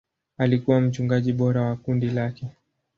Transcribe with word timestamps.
Alikuwa 0.37 0.81
mchungaji 0.81 1.33
bora 1.33 1.61
wa 1.61 1.75
kundi 1.75 2.09
lake. 2.09 2.47